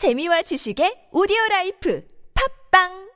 [0.00, 2.00] 재미와 지식의 오디오 라이프.
[2.32, 3.09] 팝빵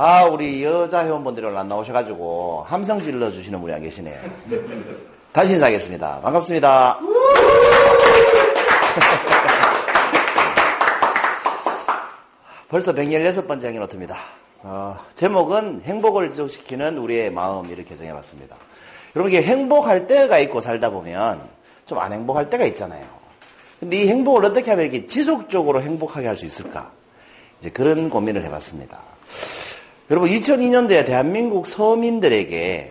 [0.00, 4.16] 아, 우리 여자 회원분들이 안 나오셔가지고 함성 질러 주시는 분이 안 계시네요.
[5.32, 6.20] 다시 인사하겠습니다.
[6.20, 6.98] 반갑습니다.
[12.68, 14.16] 벌써 116번째 행위 노트입니다.
[14.62, 18.54] 어, 제목은 행복을 지속시키는 우리의 마음 이렇게 정해봤습니다.
[19.16, 21.40] 여러분 이게 행복할 때가 있고 살다 보면
[21.86, 23.04] 좀 안 행복할 때가 있잖아요.
[23.80, 26.90] 근데 이 행복을 어떻게 하면 이렇게 지속적으로 행복하게 할 수 있을까?
[27.60, 29.00] 이제 그런 고민을 해봤습니다.
[30.10, 32.90] 여러분 2002년도에 대한민국 서민들에게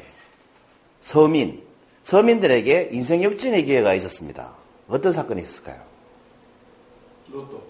[1.01, 1.63] 서민
[2.03, 4.53] 서민들에게 인생 역전의 기회가 있었습니다.
[4.87, 5.81] 어떤 사건이 있었을까요?
[7.31, 7.61] 로또.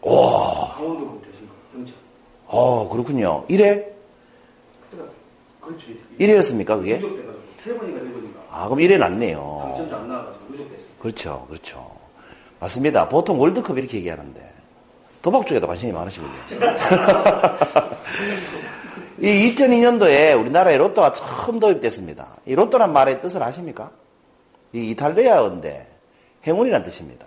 [0.00, 0.30] 오,
[0.70, 1.94] 강원도 대신 경찰.
[2.46, 3.44] 어 그렇군요.
[3.48, 3.84] 1회
[4.90, 5.08] 그때가
[5.60, 6.00] 그렇지.
[6.18, 6.94] 1회였습니까 그게?
[6.94, 8.40] 누적돼가지고 세 번이가 네 번인가.
[8.50, 9.60] 아 그럼 1회 났네요.
[9.64, 10.84] 당첨자 안 나와가지고 누적됐어.
[10.98, 11.94] 그렇죠, 그렇죠.
[12.58, 13.08] 맞습니다.
[13.08, 14.50] 보통 월드컵 이렇게 얘기하는데
[15.20, 16.32] 도박 쪽에도 관심이 많으시군요.
[19.20, 22.36] 이 2002년도에 우리나라에 로또가 처음 도입됐습니다.
[22.46, 23.90] 이 로또란 말의 뜻을 아십니까?
[24.72, 25.86] 이 이탈리아어인데
[26.46, 27.26] 행운이란 뜻입니다.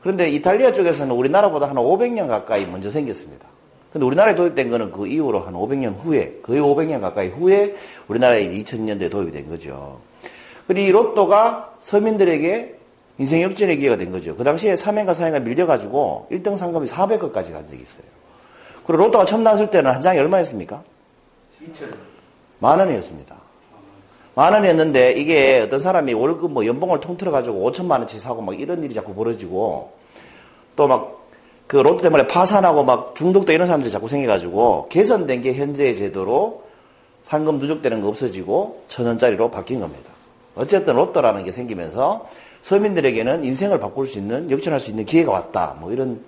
[0.00, 3.46] 그런데 이탈리아 쪽에서는 우리나라보다 한 500년 가까이 먼저 생겼습니다.
[3.92, 7.76] 근데 우리나라에 도입된 거는 그 이후로 한 500년 후에, 거의 500년 가까이 후에
[8.08, 10.00] 우리나라에 2000년도에 도입이 된 거죠.
[10.66, 12.74] 그리고 이 로또가 서민들에게
[13.18, 14.34] 인생 역전의 기회가 된 거죠.
[14.34, 18.06] 그 당시에 3행과 4행가 밀려가지고 1등 상금이 400억까지 간 적이 있어요.
[18.84, 20.82] 그리고 로또가 처음 나왔을 때는 한 장이 얼마였습니까?
[21.72, 21.94] 2천.
[22.58, 23.36] 만 원이었습니다.
[24.34, 28.82] 만 원이었는데 이게 어떤 사람이 월급 뭐 연봉을 통틀어 가지고 5천만 원치 사고 막 이런
[28.82, 29.92] 일이 자꾸 벌어지고
[30.76, 31.24] 또 막
[31.66, 36.62] 그 로또 때문에 파산하고 막 중독도 이런 사람들이 자꾸 생겨가지고 개선된 게 현재의 제도로
[37.22, 40.12] 상금 누적되는 거 없어지고 천 원짜리로 바뀐 겁니다.
[40.54, 42.28] 어쨌든 로또라는 게 생기면서
[42.60, 45.76] 서민들에게는 인생을 바꿀 수 있는 역전할 수 있는 기회가 왔다.
[45.80, 46.20] 뭐 이런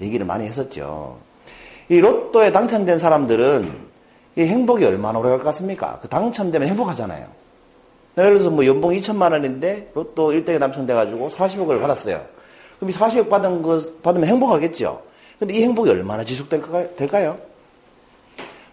[0.00, 1.18] 얘기를 많이 했었죠.
[1.88, 3.91] 이 로또에 당첨된 사람들은
[4.36, 5.98] 이 행복이 얼마나 오래 갈 것 같습니까?
[6.00, 7.26] 그 당첨되면 행복하잖아요.
[8.18, 12.24] 예를 들어서 뭐 연봉 2천만 원인데 로또 1등에 당첨돼가지고 40억을 받았어요.
[12.78, 15.02] 그럼 이 40억 받은 거, 받으면 행복하겠죠?
[15.38, 17.38] 근데 이 행복이 얼마나 지속될까요?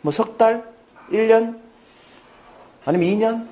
[0.01, 0.63] 뭐 석 달?
[1.11, 1.57] 1년?
[2.85, 3.47] 아니면 2년?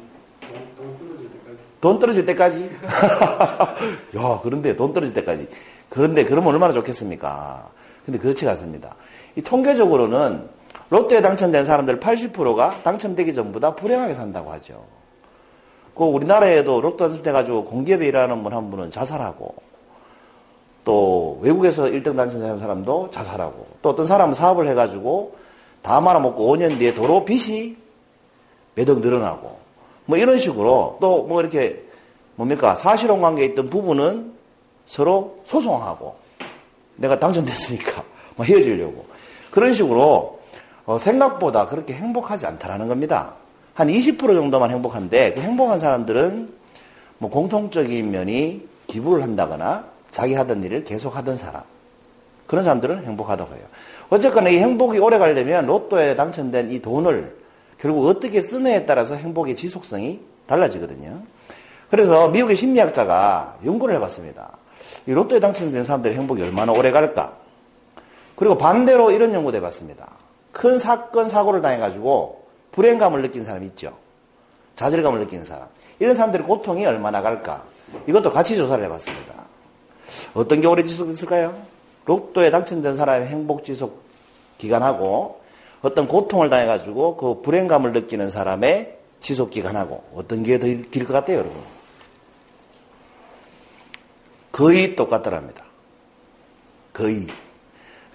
[1.82, 2.70] 돈 떨어질 때까지?
[4.18, 5.48] 야, 그런데 돈 떨어질 때까지.
[5.90, 7.70] 그런데 그러면 얼마나 좋겠습니까?
[8.06, 8.96] 근데 그렇지가 않습니다.
[9.36, 10.50] 이 통계적으로는
[10.90, 14.84] 로또에 당첨된 사람들 80%가 당첨되기 전보다 불행하게 산다고 하죠.
[15.96, 19.56] 그 우리나라에도 로또 당첨돼가지고 공기업에 일하는 분 한 분은 자살하고
[20.86, 25.36] 또 외국에서 1등 당첨된 사람도 자살하고 또 어떤 사람은 사업을 해가지고
[25.82, 27.76] 다 말아먹고 5년 뒤에 도로 빚이
[28.76, 29.58] 매덕 늘어나고
[30.06, 31.84] 뭐 이런 식으로 또 뭐 이렇게
[32.36, 34.32] 뭡니까 사실혼 관계에 있던 부부는
[34.86, 36.16] 서로 소송하고
[36.96, 38.04] 내가 당첨됐으니까
[38.38, 39.06] 뭐 헤어지려고
[39.52, 40.37] 그런 식으로
[40.88, 43.34] 어, 생각보다 그렇게 행복하지 않다라는 겁니다.
[43.74, 46.50] 한 20% 정도만 행복한데 그 행복한 사람들은
[47.20, 51.62] 뭐 공통적인 면이 기부를 한다거나 자기 하던 일을 계속 하던 사람
[52.48, 53.64] 그런 사람들은 행복하다고 해요.
[54.10, 57.36] 어쨌거나 이 행복이 오래 가려면 로또에 당첨된 이 돈을
[57.78, 61.22] 결국 어떻게 쓰느냐에 따라서 행복의 지속성이 달라지거든요.
[61.90, 64.52] 그래서 미국의 심리학자가 연구를 해봤습니다.
[65.06, 67.36] 이 로또에 당첨된 사람들의 행복이 얼마나 오래 갈까?
[68.38, 70.27] 그리고 반대로 이런 연구도 해봤습니다.
[70.58, 73.96] 큰 사건, 사고를 당해가지고 불행감을 느낀 사람 있죠.
[74.76, 75.68] 좌절감을 느끼는 사람.
[76.00, 77.64] 이런 사람들의 고통이 얼마나 갈까?
[78.08, 79.34] 이것도 같이 조사를 해봤습니다.
[80.34, 81.56] 어떤 게 오래 지속됐을까요?
[82.06, 84.02] 로또에 당첨된 사람의 행복 지속
[84.58, 85.42] 기간하고
[85.84, 91.38] 어떤 고통을 당해가지고 그 불행감을 느끼는 사람의 지속 기간하고 어떤 게 더 길 것 같아요,
[91.38, 91.56] 여러분?
[94.52, 95.64] 거의 똑같더랍니다.
[96.94, 97.28] 거의.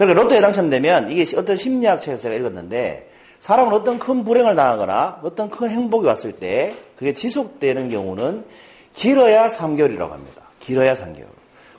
[0.06, 3.10] 그러니까 로또에 당첨되면 이게 어떤 심리학 책에서 제가 읽었는데
[3.40, 8.44] 사람은 어떤 큰 불행을 당하거나 어떤 큰 행복이 왔을 때 그게 지속되는 경우는
[8.94, 10.42] 길어야 3개월이라고 합니다.
[10.60, 11.26] 길어야 3개월.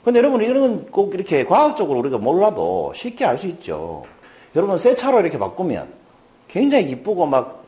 [0.04, 4.04] 근데 여러분 이런 꼭 이렇게 과학적으로 우리가 몰라도 쉽게 알 수 있죠.
[4.54, 5.88] 여러분 새 차로 이렇게 바꾸면
[6.48, 7.62] 굉장히 기쁘고 막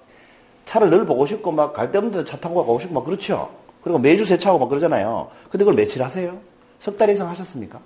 [0.67, 3.49] 차를 늘 보고 싶고 막 갈 데 없는 데 차 타고 가고 싶고 막 그렇죠.
[3.83, 5.31] 그리고 매주 새 차고 막 그러잖아요.
[5.51, 6.39] 근데 그걸 며칠 하세요?
[6.81, 7.81] 석 달 이상 하셨습니까?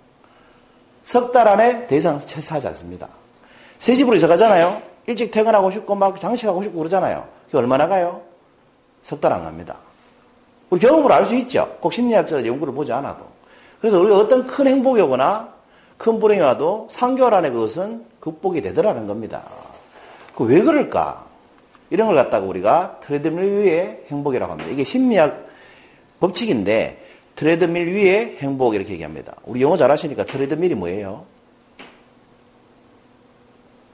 [1.11, 3.09] 석 달 안에 더 이상 채사하지 않습니다.
[3.81, 4.81] 새 집으로 이사 가잖아요.
[5.09, 7.27] 일찍 퇴근하고 싶고 막 장식하고 싶고 그러잖아요.
[7.47, 8.23] 그게 얼마나 가요?
[9.03, 9.79] 석 달 안 갑니다.
[10.71, 11.77] 우리 경험으로 알 수 있죠.
[11.81, 13.25] 꼭 심리학자들 연구를 보지 않아도.
[13.81, 15.49] 그래서 우리가 어떤 큰 행복이 오거나
[15.99, 19.43] 큰 불행이 와도 3개월 안에 그것은 극복이 되더라는 겁니다.
[20.37, 21.27] 그 왜 그럴까?
[21.91, 24.71] 이런 걸 갖다가 우리가 트레드밀 위의 행복이라고 합니다.
[24.71, 25.45] 이게 심리학
[26.21, 27.10] 법칙인데
[27.41, 29.35] 트레드밀 위의 행복 이렇게 얘기합니다.
[29.47, 31.25] 우리 영어 잘하시니까 트레드밀이 뭐예요?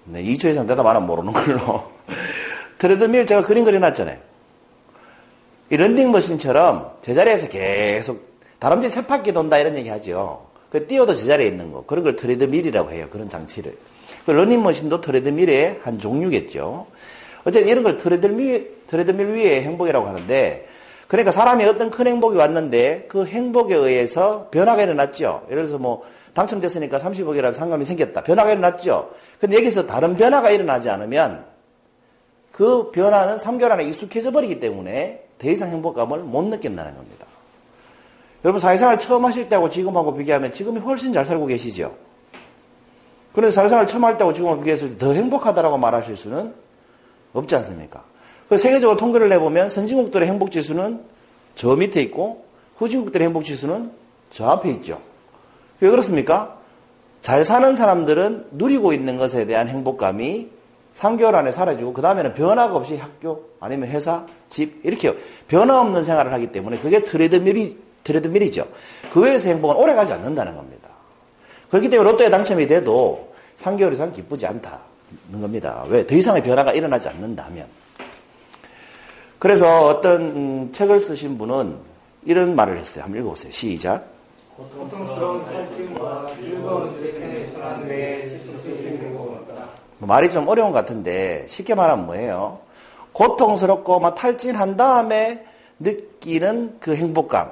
[0.06, 1.84] 네, 2초 이상 대답 안 하면 모르는 걸로.
[2.78, 4.18] 트레드밀 제가 그림 그려놨잖아요.
[5.70, 8.26] 이 런닝머신처럼 제자리에서 계속
[8.58, 10.48] 다람쥐 쳇바퀴 돈다 이런 얘기 하죠.
[10.68, 11.84] 그 뛰어도 제자리에 있는 거.
[11.86, 13.06] 그런 걸 트레드밀이라고 해요.
[13.12, 13.78] 그런 장치를.
[14.24, 16.88] 그 런닝머신도 트레드밀의 한 종류겠죠.
[17.44, 20.65] 어쨌든 이런 걸 트레드밀, 트레드밀 위의 행복이라고 하는데
[21.08, 25.46] 그러니까 사람이 어떤 큰 행복이 왔는데 그 행복에 의해서 변화가 일어났죠.
[25.50, 26.04] 예를 들어서 뭐
[26.34, 28.22] 당첨됐으니까 30억이라는 상감이 생겼다.
[28.22, 29.10] 변화가 일어났죠.
[29.40, 31.44] 근데 여기서 다른 변화가 일어나지 않으면
[32.52, 37.26] 그 변화는 3개월 안에 익숙해져 버리기 때문에 더 이상 행복감을 못 느낀다는 겁니다.
[38.44, 41.94] 여러분 사회생활 처음 하실 때하고 지금하고 비교하면 지금이 훨씬 잘 살고 계시죠.
[43.32, 46.54] 그런데 사회생활 처음 할 때하고 지금하고 비교해서 더 행복하다라고 말하실 수는
[47.32, 48.04] 없지 않습니까?
[48.50, 51.00] 세계적으로 통계를 내보면 선진국들의 행복 지수는
[51.54, 52.44] 저 밑에 있고
[52.76, 53.90] 후진국들의 행복 지수는
[54.30, 55.00] 저 앞에 있죠.
[55.80, 56.58] 왜 그렇습니까?
[57.20, 60.48] 잘 사는 사람들은 누리고 있는 것에 대한 행복감이
[60.92, 65.14] 3개월 안에 사라지고 그 다음에는 변화가 없이 학교 아니면 회사, 집 이렇게
[65.48, 68.66] 변화 없는 생활을 하기 때문에 그게 트레드밀이 트레드밀이죠.
[69.12, 70.88] 그 외에서 행복은 오래 가지 않는다는 겁니다.
[71.70, 75.84] 그렇기 때문에 로또에 당첨이 돼도 3개월 이상 기쁘지 않다는 겁니다.
[75.88, 76.06] 왜?
[76.06, 77.66] 더 이상의 변화가 일어나지 않는다면.
[79.38, 81.76] 그래서 어떤 음, 책을 쓰신 분은
[82.24, 83.04] 이런 말을 했어요.
[83.04, 83.52] 한번 읽어보세요.
[83.52, 84.04] 시작.
[84.56, 89.54] 고통스러운 탈진과 즐거운 세상의 순환 외에 지속적인 행복은 없다.
[89.98, 92.60] 뭐 말이 좀 어려운 것 같은데 쉽게 말하면 뭐예요?
[93.12, 95.44] 고통스럽고 막 탈진한 다음에
[95.78, 97.50] 느끼는 그 행복감.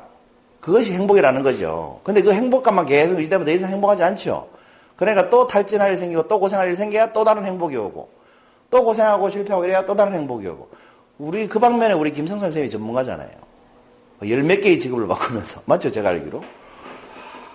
[0.61, 2.01] 그것이 행복이라는 거죠.
[2.05, 4.49] 근데 그 행복감만 계속 유지되면 더 이상 행복하지 않죠.
[4.97, 8.09] 그러니까 또 탈진할 일 생기고 또 고생할 일 생겨야 또 다른 행복이 오고
[8.71, 10.69] 또 고생하고 실패하고 이래야 또 다른 행복이 오고
[11.19, 13.29] 우리 그 방면에 우리 김성 선생님이 전문가잖아요.
[14.29, 15.91] 열 몇 개의 직업을 바꾸면서 맞죠?
[15.91, 16.43] 제가 알기로.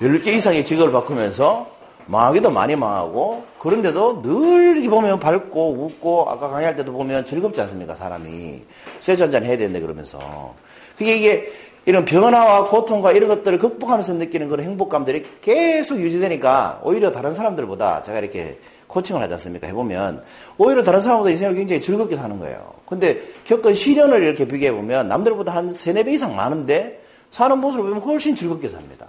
[0.02, 1.68] 열 개 이상의 직업을 바꾸면서
[2.06, 7.96] 망하기도 많이 망하고 그런데도 늘 이렇게 보면 밝고 웃고 아까 강의할 때도 보면 즐겁지 않습니까?
[7.96, 8.62] 사람이.
[9.00, 10.54] 쇠주 한잔 해야 되는데 그러면서.
[10.98, 11.52] 그게 이게
[11.86, 18.20] 이런 변화와 고통과 이런 것들을 극복하면서 느끼는 그런 행복감들이 계속 유지되니까 오히려 다른 사람들보다 제가
[18.20, 18.58] 이렇게
[18.90, 19.68] 코칭을 하지 않습니까?
[19.68, 20.24] 해보면
[20.58, 22.74] 오히려 다른 사람보다 인생을 굉장히 즐겁게 사는 거예요.
[22.86, 28.36] 근데 겪은 시련을 이렇게 비교해보면 남들보다 한 3, 4배 이상 많은데 사는 모습을 보면 훨씬
[28.36, 29.08] 즐겁게 삽니다.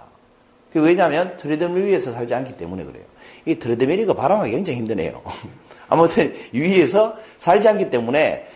[0.73, 3.03] 왜냐하면 트레드밀 위에서 살지 않기 때문에 그래요.
[3.45, 5.21] 이 트레드밀이가 발언하기 굉장히 힘드네요.
[5.89, 8.47] 아무튼 위에서 살지 않기 때문에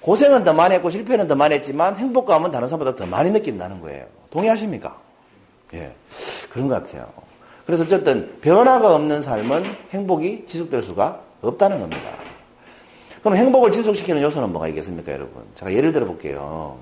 [0.00, 4.04] 고생은 더 많이 했고 실패는 더 많이 했지만 행복감은 다른 사람보다 더 많이 느낀다는 거예요.
[4.30, 4.96] 동의하십니까?
[5.72, 5.92] 예.
[6.50, 7.23] 그런 것 같아요.
[7.66, 12.10] 그래서 어쨌든 변화가 없는 삶은 행복이 지속될 수가 없다는 겁니다.
[13.22, 15.42] 그럼 행복을 지속시키는 요소는 뭐가 있겠습니까, 여러분?
[15.54, 16.78] 제가 예를 들어 볼게요.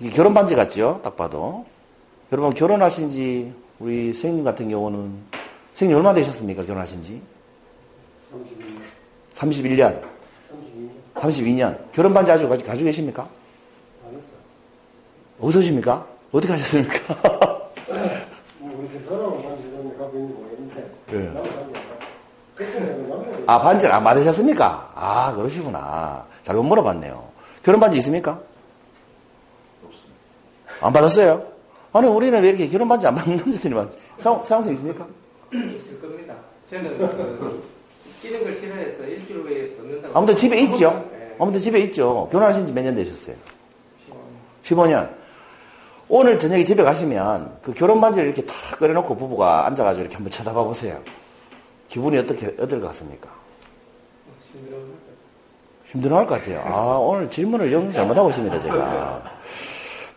[0.00, 1.00] 이게 결혼 반지 같죠?
[1.04, 1.64] 딱 봐도.
[2.32, 5.14] 여러분 결혼하신 지 우리 선생님 같은 경우는
[5.74, 6.64] 선생님 얼마 되셨습니까?
[6.64, 7.22] 결혼하신 지?
[9.32, 10.02] 31년.
[10.02, 10.02] 31년.
[11.14, 11.92] 32년.
[11.92, 13.28] 결혼 반지 아주 가지고 계십니까?
[15.40, 16.06] 어디서십니까?
[16.32, 17.53] 어떻게 하셨습니까?
[21.12, 21.32] 예.
[23.46, 24.92] 아, 반지를 안 받으셨습니까?
[24.94, 26.24] 아, 그러시구나.
[26.42, 27.28] 잘못 물어봤네요.
[27.62, 28.40] 결혼 반지 있습니까?
[30.80, 31.44] 안 받았어요?
[31.92, 33.96] 아니, 우리는 왜 이렇게 결혼 반지 안 받는 남자들이 많지?
[34.18, 35.06] 사용성 있습니까?
[35.52, 36.34] 있을 겁니다.
[36.68, 37.64] 저는 그
[38.22, 40.18] 끼는 걸 싫어해서 일주일 후에 얻는다고.
[40.18, 41.08] 아무튼 집에 있죠?
[41.12, 41.36] 네.
[41.38, 42.28] 아무튼 집에 있죠.
[42.32, 43.36] 결혼하신 지 몇 년 되셨어요?
[44.64, 45.08] 15년.
[46.08, 50.62] 오늘 저녁에 집에 가시면 그 결혼 반지를 이렇게 탁 꺼내놓고 부부가 앉아가지고 이렇게 한번 쳐다봐
[50.64, 50.98] 보세요.
[51.88, 53.28] 기분이 어떻게, 어떨 것 같습니까?
[55.86, 56.62] 힘들어할 것 같아요.
[56.66, 59.22] 아, 오늘 질문을 영 잘못하고 있습니다, 제가.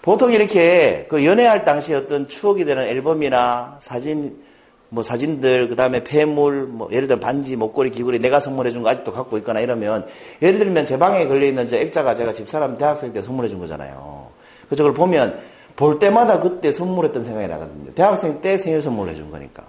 [0.01, 4.41] 보통 이렇게 그 연애할 당시 어떤 추억이 되는 앨범이나 사진,
[4.89, 8.89] 뭐 사진들, 그 다음에 폐물, 뭐 예를 들면 반지, 목걸이, 귀걸이 내가 선물해 준 거
[8.89, 10.07] 아직도 갖고 있거나 이러면
[10.41, 14.27] 예를 들면 제 방에 걸려있는 저 액자가 제가 집사람 대학생 때 선물해 준 거잖아요.
[14.67, 15.37] 그래서 그걸 보면
[15.77, 17.93] 볼 때마다 그때 선물했던 생각이 나거든요.
[17.93, 19.63] 대학생 때 생일 선물을 해준 거니까.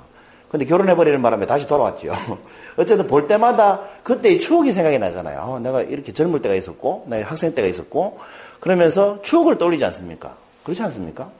[0.48, 2.12] 근데 결혼해버리는 바람에 다시 돌아왔죠.
[2.78, 5.40] 어쨌든 볼 때마다 그때의 추억이 생각이 나잖아요.
[5.40, 8.18] 어, 내가 이렇게 젊을 때가 있었고, 내가 학생 때가 있었고,
[8.58, 10.34] 그러면서 추억을 떠올리지 않습니까?
[10.64, 11.30] 그렇지 않습니까?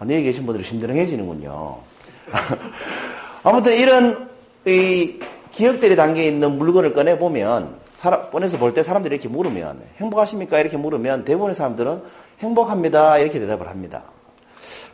[0.00, 1.78] 아, 여기 계신 분들이 심드렁해지는군요.
[3.44, 4.28] 아무튼 이런
[4.66, 5.20] 이
[5.52, 10.58] 기억들이 담겨 있는 물건을 꺼내 보면, 사람, 꺼내서 볼 때 사람들이 이렇게 물으면, 행복하십니까?
[10.58, 12.02] 이렇게 물으면 대부분의 사람들은
[12.42, 13.18] 행복합니다.
[13.18, 14.02] 이렇게 대답을 합니다.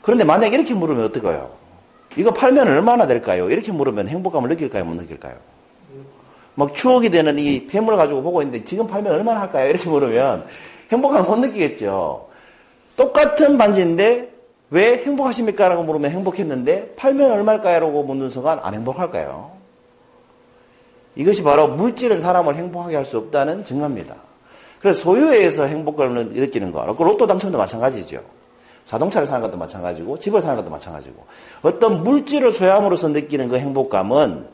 [0.02, 1.50] 그런데 만약에 이렇게 물으면 어떨까요?
[2.16, 3.50] 이거 팔면 얼마나 될까요?
[3.50, 4.84] 이렇게 물으면 행복감을 느낄까요?
[4.84, 5.34] 못 느낄까요?
[6.54, 9.68] 막 추억이 되는 이 폐물을 가지고 보고 있는데 지금 팔면 얼마나 할까요?
[9.70, 10.44] 이렇게 물으면
[10.90, 12.28] 행복감을 못 느끼겠죠.
[12.96, 14.32] 똑같은 반지인데
[14.70, 15.68] 왜 행복하십니까?
[15.68, 17.80] 라고 물으면 행복했는데 팔면 얼마일까요?
[17.80, 19.52] 라고 묻는 순간 안 행복할까요?
[21.16, 24.16] 이것이 바로 물질은 사람을 행복하게 할 수 없다는 증거입니다.
[24.80, 26.94] 그래서 소유에 의해서 행복감을 느끼는 거.
[26.94, 28.22] 그 로또 당첨도 마찬가지죠.
[28.84, 31.26] 자동차를 사는 것도 마찬가지고 집을 사는 것도 마찬가지고
[31.62, 34.46] 어떤 물질을 소유함으로써 느끼는 그 행복감은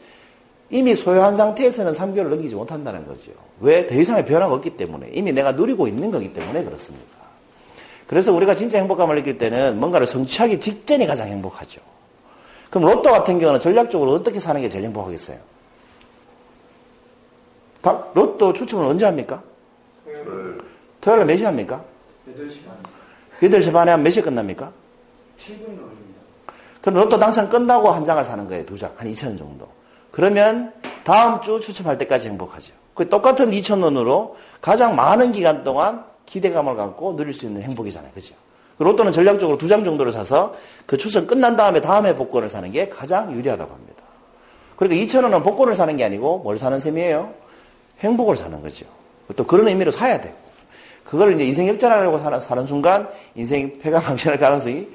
[0.70, 3.30] 이미 소유한 상태에서는 3개월을 넘기지 못한다는 거죠.
[3.60, 3.86] 왜?
[3.86, 7.06] 더 이상의 변화가 없기 때문에 이미 내가 누리고 있는 거기 때문에 그렇습니다.
[8.08, 11.80] 그래서 우리가 진짜 행복감을 느낄 때는 뭔가를 성취하기 직전이 가장 행복하죠.
[12.70, 15.38] 그럼 로또 같은 경우는 전략적으로 어떻게 사는 게 제일 행복하겠어요?
[18.14, 19.42] 로또 추첨을 언제 합니까?
[21.00, 21.84] 토요일 날몇 시 합니까?
[22.28, 22.76] 8시 반.
[23.40, 24.72] 8시 반에 하면 몇 시에 끝납니까?
[25.38, 26.20] 7분인가 걸립니다.
[26.80, 28.64] 그럼 로또 당첨 끝나고 한 장을 사는 거예요.
[28.66, 28.92] 두 장.
[28.96, 29.68] 한 2천원 정도.
[30.10, 32.72] 그러면 다음 주 추첨할 때까지 행복하죠.
[32.94, 38.12] 그 똑같은 2천원으로 가장 많은 기간 동안 기대감을 갖고 누릴 수 있는 행복이잖아요.
[38.12, 38.34] 그죠?
[38.78, 40.54] 로또는 전략적으로 두 장 정도를 사서
[40.86, 44.02] 그 추첨 끝난 다음에 다음에 복권을 사는 게 가장 유리하다고 합니다.
[44.76, 47.32] 그러니까 2천원은 복권을 사는 게 아니고 뭘 사는 셈이에요?
[48.00, 48.86] 행복을 사는 거죠.
[49.36, 50.36] 또 그런 의미로 사야 되고.
[51.04, 54.88] 그걸 이제 인생 역전하려고 사는, 사는 순간 인생 폐가 망신할 가능성이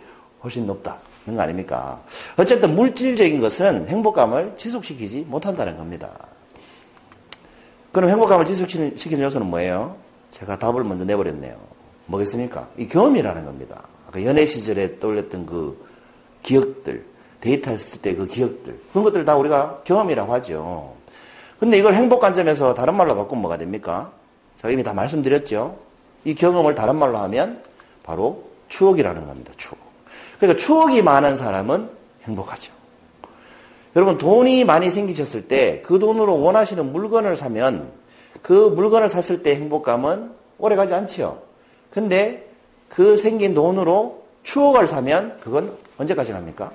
[0.43, 2.01] 훨씬 높다는 거 아닙니까?
[2.37, 6.11] 어쨌든 물질적인 것은 행복감을 지속시키지 못한다는 겁니다.
[7.91, 9.95] 그럼 행복감을 지속시키는 요소는 뭐예요?
[10.31, 11.55] 제가 답을 먼저 내버렸네요.
[12.07, 12.67] 뭐겠습니까?
[12.77, 13.83] 이 경험이라는 겁니다.
[14.07, 15.85] 아까 연애 시절에 떠올렸던 그
[16.43, 17.05] 기억들,
[17.39, 20.93] 데이트 했을 때 그 기억들, 그런 것들 다 우리가 경험이라고 하죠.
[21.59, 24.11] 근데 이걸 행복 관점에서 다른 말로 바꾸면 뭐가 됩니까?
[24.61, 25.77] 제가 이미 다 말씀드렸죠.
[26.25, 27.63] 이 경험을 다른 말로 하면
[28.03, 29.53] 바로 추억이라는 겁니다.
[29.57, 29.77] 추억.
[30.37, 31.89] 그러니까 추억이 많은 사람은
[32.23, 32.73] 행복하죠.
[33.95, 37.91] 여러분 돈이 많이 생기셨을 때 그 돈으로 원하시는 물건을 사면
[38.41, 41.39] 그 물건을 샀을 때 행복감은 오래 가지 않지요.
[41.89, 42.47] 근데
[42.89, 46.71] 그 생긴 돈으로 추억을 사면 그건 언제까지 갑니까?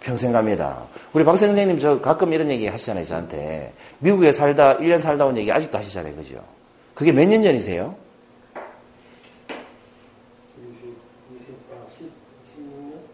[0.00, 0.82] 평생 갑니다.
[1.12, 3.74] 우리 박 선생님 저 가끔 이런 얘기 하시잖아요, 저한테.
[3.98, 6.42] 미국에 살다, 1년 살다 온 얘기 아직도 하시잖아요, 그죠?
[7.00, 7.96] 그게 몇 년 전이세요?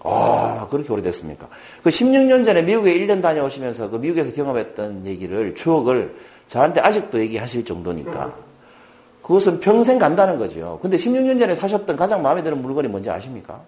[0.03, 1.49] 아, 그렇게 오래됐습니까?
[1.85, 6.17] 그 16년 전에 미국에 1년 다녀오시면서 그 미국에서 경험했던 얘기를, 추억을
[6.49, 8.37] 저한테 아직도 얘기하실 정도니까.
[9.23, 10.81] 그것은 평생 간다는 거죠.
[10.83, 13.63] 근데 16년 전에 사셨던 가장 마음에 드는 물건이 뭔지 아십니까?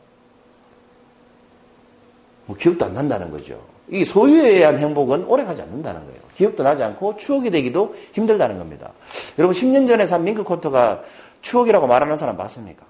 [2.46, 3.60] 뭐 기억도 안 난다는 거죠.
[3.90, 6.20] 이 소유에 의한 행복은 오래 가지 않는다는 거예요.
[6.36, 8.92] 기억도 나지 않고 추억이 되기도 힘들다는 겁니다.
[9.38, 11.02] 여러분 10년 전에 산 밍크 코트가
[11.40, 12.84] 추억이라고 말하는 사람 봤습니까?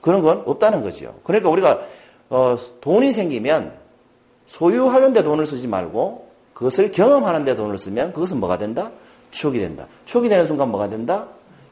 [0.00, 1.14] 그런 건 없다는 거죠.
[1.24, 1.80] 그러니까 우리가
[2.30, 3.72] 어, 돈이 생기면
[4.46, 8.90] 소유하는데 돈을 쓰지 말고 그것을 경험하는데 돈을 쓰면 그것은 뭐가 된다?
[9.30, 9.86] 추억이 된다.
[10.04, 11.26] 추억이 되는 순간 뭐가 된다?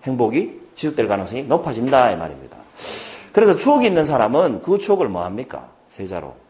[0.05, 2.57] 행복이 지속될 가능성이 높아진다 이 말입니다.
[3.33, 5.71] 그래서 추억이 있는 사람은 그 추억을 뭐 합니까?
[5.89, 6.42] 세자로.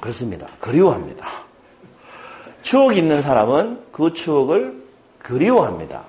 [0.00, 0.48] 그렇습니다.
[0.60, 1.26] 그리워합니다.
[2.62, 4.82] 추억이 있는 사람은 그 추억을
[5.18, 6.02] 그리워합니다.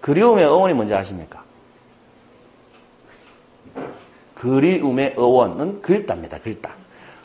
[0.00, 1.42] 그리움의 어원이 뭔지 아십니까?
[4.34, 6.38] 그리움의 어원은 글자입니다.
[6.38, 6.74] 글자.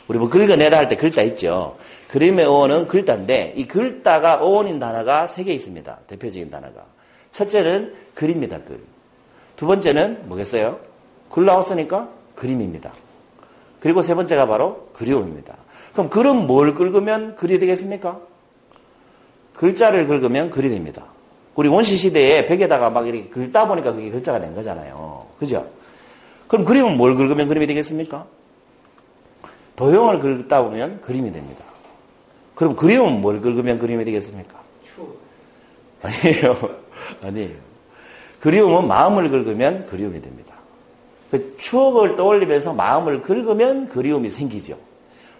[0.08, 1.76] 우리 뭐 긁어내라 할 때 글자 있죠.
[2.08, 5.98] 그림의 어원은 글자인데 이 글자가 어원인 단어가 세 개 있습니다.
[6.08, 6.84] 대표적인 단어가.
[7.30, 8.60] 첫째는 글입니다.
[8.62, 8.80] 글.
[9.56, 10.80] 두 번째는 뭐겠어요?
[11.30, 12.92] 글 나왔으니까 그림입니다.
[13.80, 15.56] 그리고 세 번째가 바로 그리움입니다.
[15.92, 18.20] 그럼 글은 뭘 긁으면 글이 되겠습니까?
[19.54, 21.04] 글자를 긁으면 글이 됩니다.
[21.54, 25.26] 우리 원시 시대에 벽에다가 막 이렇게 긁다 보니까 그게 글자가 된 거잖아요.
[25.38, 25.66] 그죠?
[26.46, 28.26] 그럼 그림은 뭘 긁으면 그림이 되겠습니까?
[29.76, 31.64] 도형을 긁다 보면 그림이 됩니다.
[32.54, 34.60] 그럼 그림은 뭘 긁으면 그림이 되겠습니까?
[36.02, 36.56] 아니에요.
[37.22, 37.56] 아니에요.
[38.40, 40.49] 그리움은 마음을 긁으면 그리움이 됩니다.
[41.30, 44.76] 그 추억을 떠올리면서 마음을 긁으면 그리움이 생기죠.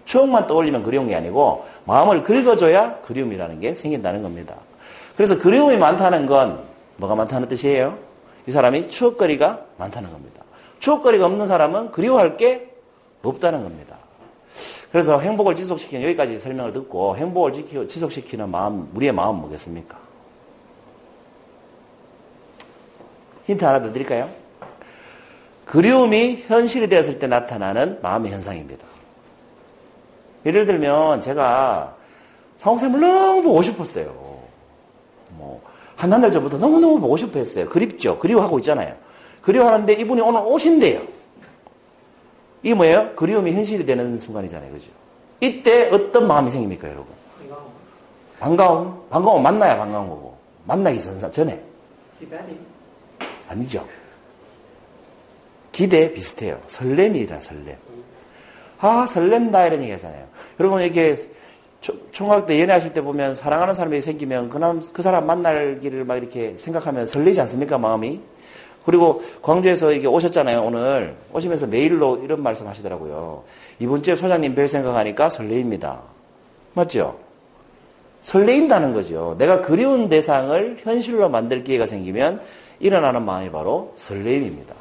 [0.04, 4.56] 추억만 떠올리면 그리운 게 아니고 마음을 긁어줘야 그리움이라는 게 생긴다는 겁니다.
[5.16, 6.60] 그래서 그리움이 많다는 건
[6.96, 7.98] 뭐가 많다는 뜻이에요?
[8.46, 10.42] 이 사람이 추억거리가 많다는 겁니다.
[10.78, 12.70] 추억거리가 없는 사람은 그리워할 게
[13.22, 13.96] 없다는 겁니다.
[14.90, 19.98] 그래서 행복을 지속시키는 여기까지 설명을 듣고 행복을 지속시키는 마음, 우리의 마음은 뭐겠습니까?
[23.46, 24.39] 힌트 하나 더 드릴까요?
[25.70, 28.84] 그리움이 현실이 되었을 때 나타나는 마음의 현상입니다.
[30.44, 31.94] 예를 들면 제가
[32.56, 34.06] 상옥쌤을 너무 보고 싶었어요.
[35.28, 35.62] 뭐
[35.94, 37.68] 한한 달 전부터 너무너무 보고 싶어 했어요.
[37.68, 38.18] 그립죠.
[38.18, 38.96] 그리워하고 있잖아요.
[39.42, 41.02] 그리워하는데 이분이 오늘 오신대요.
[42.64, 43.14] 이게 뭐예요?
[43.14, 44.72] 그리움이 현실이 되는 순간이잖아요.
[44.72, 44.90] 그죠?
[45.40, 47.06] 이때 어떤 마음이 생깁니까, 여러분?
[48.40, 49.04] 반가움?
[49.08, 50.36] 반가움 만나야 반가운 거고.
[50.64, 51.62] 만나기 전, 전에.
[52.18, 52.58] 기다림.
[53.48, 53.86] 아니죠.
[55.80, 56.60] 기대 비슷해요.
[56.66, 57.74] 설렘이라 설렘.
[58.80, 60.26] 아, 설렘다 이런 얘기 하잖아요.
[60.58, 61.16] 여러분 이렇게
[61.80, 66.16] 초- 총각 때 연애하실 때 보면 사랑하는 사람이 생기면 그, 남, 그 사람 만날기를 막
[66.18, 68.20] 이렇게 생각하면 설레지 않습니까, 마음이?
[68.84, 71.16] 그리고 광주에서 이게 오셨잖아요, 오늘.
[71.32, 73.44] 오시면서 메일로 이런 말씀 하시더라고요.
[73.78, 76.02] 이번 주에 소장님 뵐 생각하니까 설레입니다.
[76.74, 77.18] 맞죠?
[78.20, 79.34] 설레인다는 거죠.
[79.38, 82.42] 내가 그리운 대상을 현실로 만들 기회가 생기면
[82.80, 84.74] 일어나는 마음이 바로 설레임입니다.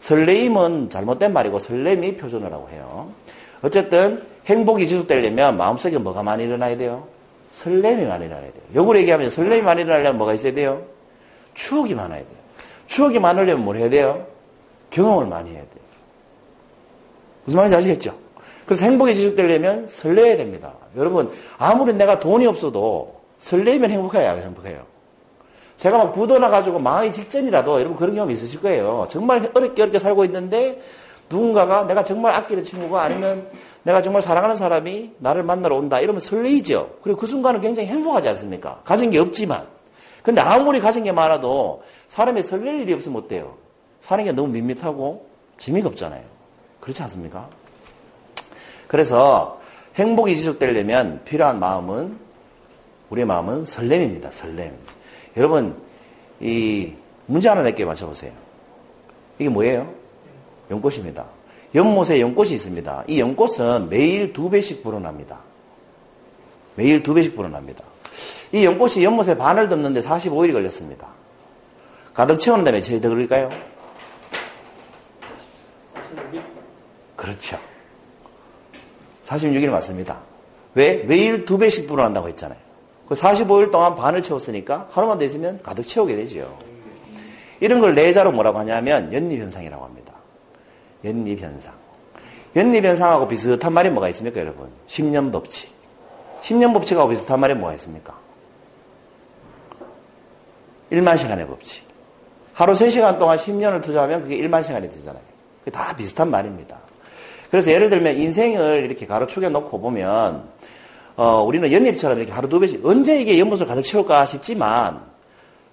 [0.00, 3.10] 설레임은 잘못된 말이고 설렘이 표준어라고 해요.
[3.62, 7.06] 어쨌든 행복이 지속되려면 마음속에 뭐가 많이 일어나야 돼요?
[7.50, 8.62] 설렘이 많이 일어나야 돼요.
[8.74, 10.82] 역으로 얘기하면 설렘이 많이 일어나려면 뭐가 있어야 돼요?
[11.54, 12.38] 추억이 많아야 돼요.
[12.86, 14.26] 추억이 많으려면 뭘 해야 돼요?
[14.90, 15.88] 경험을 많이 해야 돼요.
[17.44, 18.16] 무슨 말인지 아시겠죠?
[18.66, 20.74] 그래서 행복이 지속되려면 설레야 됩니다.
[20.96, 24.84] 여러분, 아무리 내가 돈이 없어도 설레면 행복해야 행복해요.
[25.78, 29.06] 제가 막 부도나 가지고 망하기 직전이라도 여러분 그런 경험 있으실 거예요.
[29.08, 30.82] 정말 어렵게 어렵게 살고 있는데
[31.30, 33.46] 누군가가 내가 정말 아끼는 친구가 아니면
[33.84, 36.96] 내가 정말 사랑하는 사람이 나를 만나러 온다 이러면 설레이죠.
[37.02, 38.80] 그리고 그 순간은 굉장히 행복하지 않습니까?
[38.84, 39.66] 가진 게 없지만.
[40.22, 43.54] 근데 아무리 가진 게 많아도 사람이 설렐 일이 없으면 어때요?
[44.00, 45.26] 사는 게 너무 밋밋하고
[45.58, 46.22] 재미가 없잖아요.
[46.80, 47.48] 그렇지 않습니까?
[48.88, 49.60] 그래서
[49.94, 52.18] 행복이 지속되려면 필요한 마음은
[53.10, 54.32] 우리의 마음은 설렘입니다.
[54.32, 54.76] 설렘.
[55.38, 55.80] 여러분
[56.40, 56.92] 이
[57.26, 58.32] 문제 하나 내게 맞춰보세요.
[59.38, 59.92] 이게 뭐예요?
[60.70, 61.24] 연꽃입니다.
[61.74, 63.04] 연못에 연꽃이 있습니다.
[63.06, 65.38] 이 연꽃은 매일 두 배씩 불어납니다.
[66.74, 67.84] 매일 두 배씩 불어납니다.
[68.52, 71.08] 이 연꽃이 연못에 반을 덮는데 45일이 걸렸습니다.
[72.14, 73.48] 가득 채우는 다음에 제일 더 걸릴까요?
[75.94, 76.42] 46일.
[77.14, 77.58] 그렇죠.
[79.24, 80.20] 46일 맞습니다.
[80.74, 81.04] 왜?
[81.04, 82.67] 매일 두 배씩 불어난다고 했잖아요.
[83.08, 86.58] 그 45일 동안 반을 채웠으니까 하루만 더 있으면 가득 채우게 되죠.
[87.60, 90.12] 이런 걸 내자로 뭐라고 하냐면 연립현상이라고 합니다.
[91.04, 91.72] 연립현상.
[92.54, 94.68] 연립현상하고 비슷한 말이 뭐가 있습니까, 여러분?
[94.86, 95.72] 10년 법칙.
[96.42, 98.14] 10년 법칙하고 비슷한 말이 뭐가 있습니까?
[100.92, 101.86] 1만 시간의 법칙.
[102.52, 105.22] 하루 3시간 동안 10년을 투자하면 그게 1만 시간이 되잖아요.
[105.60, 106.78] 그게 다 비슷한 말입니다.
[107.50, 110.44] 그래서 예를 들면 인생을 이렇게 가로축에 놓고 보면
[111.18, 115.00] 어, 우리는 연잎처럼 이렇게 하루 두 배씩 언제 이게 연못을 가득 채울까 싶지만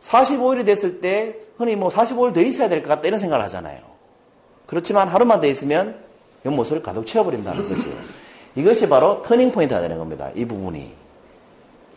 [0.01, 3.79] 45일이 됐을 때 흔히 뭐 45일 더 있어야 될 것 같다 이런 생각을 하잖아요.
[4.65, 5.97] 그렇지만 하루만 더 있으면
[6.45, 7.89] 연못을 가득 채워버린다는 거죠.
[8.55, 10.31] 이것이 바로 터닝 포인트가 되는 겁니다.
[10.34, 10.91] 이 부분이.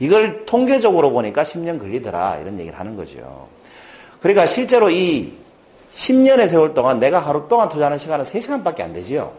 [0.00, 3.48] 이걸 통계적으로 보니까 10년 걸리더라 이런 얘기를 하는 거죠.
[4.20, 5.32] 그러니까 실제로 이
[5.94, 9.32] 10년의 세월 동안 내가 하루 동안 투자하는 시간은 3시간밖에 안 되지요.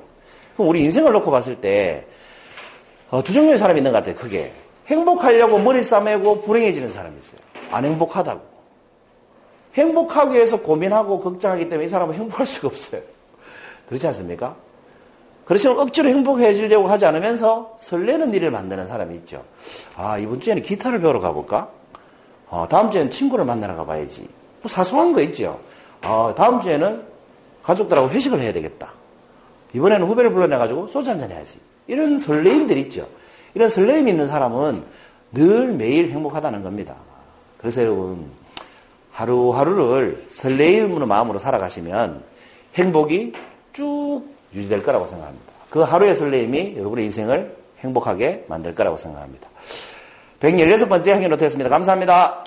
[0.55, 2.07] 그럼 우리 인생을 놓고 봤을 때,
[3.09, 4.53] 어, 두 종류의 사람이 있는 것 같아요, 크게.
[4.87, 7.41] 행복하려고 머리 싸매고 불행해지는 사람이 있어요.
[7.71, 8.41] 안 행복하다고.
[9.75, 13.01] 행복하기 위해서 고민하고 걱정하기 때문에 이 사람은 행복할 수가 없어요.
[13.87, 14.55] 그렇지 않습니까?
[15.45, 19.43] 그렇지만 억지로 행복해지려고 하지 않으면서 설레는 일을 만드는 사람이 있죠.
[19.95, 21.69] 아, 이번 주에는 기타를 배우러 가볼까?
[22.49, 24.27] 어, 다음 주에는 친구를 만나러 가봐야지.
[24.61, 25.59] 뭐 사소한 거 있죠.
[26.03, 27.03] 어, 다음 주에는
[27.63, 28.93] 가족들하고 회식을 해야 되겠다.
[29.73, 31.59] 이번에는 후배를 불러내가지고 소주 한잔 해야지.
[31.89, 33.07] 이런 설레임들 있죠.
[33.55, 34.83] 이런 설레임 있는 사람은
[35.33, 36.95] 늘 매일 행복하다는 겁니다.
[37.57, 38.25] 그래서 여러분,
[39.11, 42.23] 하루하루를 설레임으로 마음으로 살아가시면
[42.75, 43.33] 행복이
[43.73, 44.21] 쭉
[44.53, 45.51] 유지될 거라고 생각합니다.
[45.69, 49.49] 그 하루의 설레임이 여러분의 인생을 행복하게 만들 거라고 생각합니다.
[50.39, 51.69] 116번째 행위 노트였습니다.
[51.69, 52.43] 감사합니다.